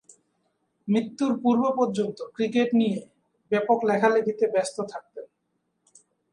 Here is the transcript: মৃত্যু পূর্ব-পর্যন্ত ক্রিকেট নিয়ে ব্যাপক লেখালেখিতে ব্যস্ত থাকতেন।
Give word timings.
মৃত্যু 0.87 1.25
পূর্ব-পর্যন্ত 1.43 2.17
ক্রিকেট 2.35 2.69
নিয়ে 2.73 2.99
ব্যাপক 3.51 3.79
লেখালেখিতে 3.89 4.45
ব্যস্ত 4.53 4.77
থাকতেন। 4.91 5.25